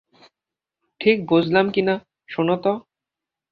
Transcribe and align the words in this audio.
ঠিক 1.01 1.17
বুঝলাম 1.27 1.65
কি 1.69 1.81
না, 1.81 1.95
শোনো 2.29 2.55
তো। 2.63 2.71